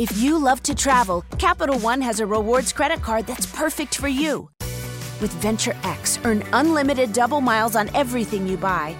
[0.00, 4.08] If you love to travel, Capital One has a rewards credit card that's perfect for
[4.08, 4.48] you.
[5.20, 8.96] With Venture X, earn unlimited double miles on everything you buy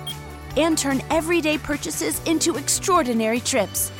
[0.58, 3.90] and turn everyday purchases into extraordinary trips.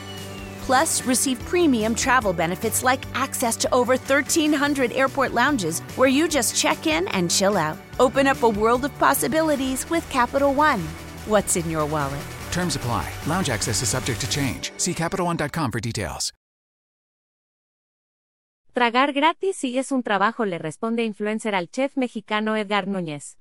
[0.67, 6.55] Plus, receive premium travel benefits like access to over 1,300 airport lounges where you just
[6.55, 7.79] check in and chill out.
[7.99, 10.81] Open up a world of possibilities with Capital One.
[11.25, 12.27] What's in your wallet?
[12.53, 13.11] Terms apply.
[13.27, 14.73] Lounge access is subject to change.
[14.77, 16.31] See CapitalOne.com for details.
[18.73, 23.37] Tragar gratis sí es un trabajo, le responde influencer al chef mexicano Edgar Núñez.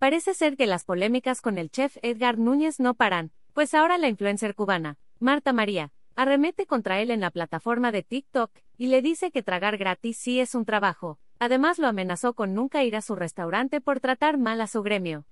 [0.00, 4.08] Parece ser que las polémicas con el chef Edgar Núñez no paran, pues ahora la
[4.08, 9.30] influencer cubana, Marta María, arremete contra él en la plataforma de TikTok, y le dice
[9.30, 13.14] que tragar gratis sí es un trabajo, además lo amenazó con nunca ir a su
[13.14, 15.26] restaurante por tratar mal a su gremio.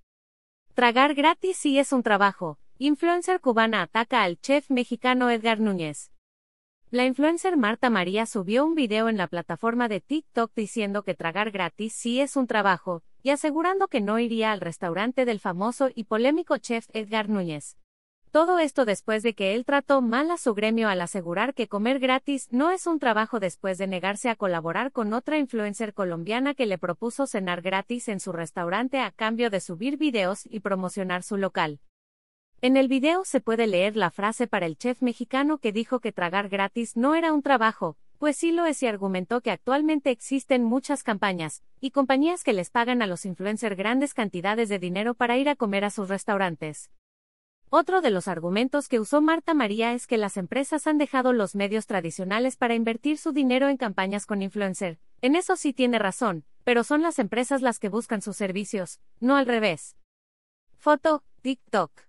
[0.74, 6.12] Tragar gratis sí es un trabajo, influencer cubana ataca al chef mexicano Edgar Núñez.
[6.90, 11.50] La influencer Marta María subió un video en la plataforma de TikTok diciendo que tragar
[11.50, 16.04] gratis sí es un trabajo, y asegurando que no iría al restaurante del famoso y
[16.04, 17.76] polémico chef Edgar Núñez.
[18.30, 21.98] Todo esto después de que él trató mal a su gremio al asegurar que comer
[21.98, 26.64] gratis no es un trabajo después de negarse a colaborar con otra influencer colombiana que
[26.64, 31.36] le propuso cenar gratis en su restaurante a cambio de subir videos y promocionar su
[31.36, 31.80] local.
[32.60, 36.10] En el video se puede leer la frase para el chef mexicano que dijo que
[36.10, 40.64] tragar gratis no era un trabajo, pues sí lo es y argumentó que actualmente existen
[40.64, 45.38] muchas campañas y compañías que les pagan a los influencers grandes cantidades de dinero para
[45.38, 46.90] ir a comer a sus restaurantes.
[47.70, 51.54] Otro de los argumentos que usó Marta María es que las empresas han dejado los
[51.54, 54.98] medios tradicionales para invertir su dinero en campañas con influencer.
[55.22, 59.36] En eso sí tiene razón, pero son las empresas las que buscan sus servicios, no
[59.36, 59.96] al revés.
[60.76, 62.07] Foto, TikTok.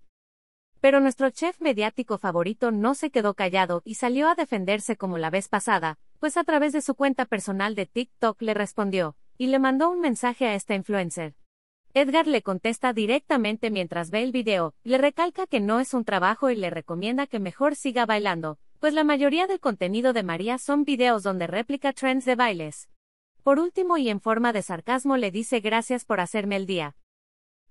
[0.81, 5.29] Pero nuestro chef mediático favorito no se quedó callado y salió a defenderse como la
[5.29, 9.59] vez pasada, pues a través de su cuenta personal de TikTok le respondió, y le
[9.59, 11.35] mandó un mensaje a esta influencer.
[11.93, 16.49] Edgar le contesta directamente mientras ve el video, le recalca que no es un trabajo
[16.49, 20.85] y le recomienda que mejor siga bailando, pues la mayoría del contenido de María son
[20.85, 22.89] videos donde réplica trends de bailes.
[23.43, 26.95] Por último y en forma de sarcasmo le dice gracias por hacerme el día.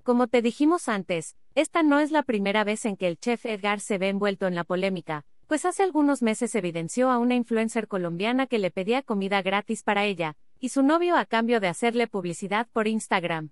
[0.03, 3.81] Como te dijimos antes, esta no es la primera vez en que el chef Edgar
[3.81, 8.47] se ve envuelto en la polémica, pues hace algunos meses evidenció a una influencer colombiana
[8.47, 12.69] que le pedía comida gratis para ella, y su novio a cambio de hacerle publicidad
[12.73, 13.51] por Instagram.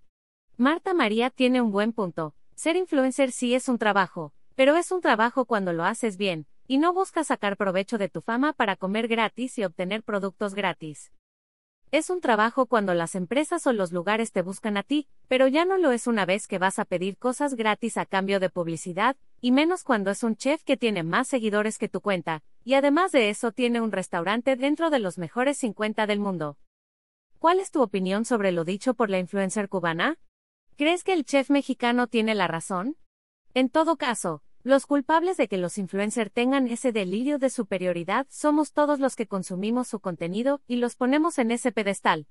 [0.56, 5.00] Marta María tiene un buen punto, ser influencer sí es un trabajo, pero es un
[5.00, 9.08] trabajo cuando lo haces bien, y no buscas sacar provecho de tu fama para comer
[9.08, 11.12] gratis y obtener productos gratis.
[11.96, 15.64] Es un trabajo cuando las empresas o los lugares te buscan a ti, pero ya
[15.64, 19.16] no lo es una vez que vas a pedir cosas gratis a cambio de publicidad,
[19.40, 23.12] y menos cuando es un chef que tiene más seguidores que tu cuenta, y además
[23.12, 26.58] de eso tiene un restaurante dentro de los mejores 50 del mundo.
[27.38, 30.18] ¿Cuál es tu opinión sobre lo dicho por la influencer cubana?
[30.76, 32.98] ¿Crees que el chef mexicano tiene la razón?
[33.54, 38.72] En todo caso, los culpables de que los influencers tengan ese delirio de superioridad somos
[38.72, 42.26] todos los que consumimos su contenido y los ponemos en ese pedestal.